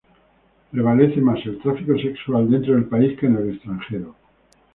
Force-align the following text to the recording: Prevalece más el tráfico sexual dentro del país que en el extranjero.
Prevalece 0.71 1.21
más 1.21 1.45
el 1.45 1.59
tráfico 1.61 1.95
sexual 1.95 2.49
dentro 2.49 2.73
del 2.73 2.85
país 2.85 3.15
que 3.19 3.27
en 3.27 3.35
el 3.35 3.51
extranjero. 3.51 4.15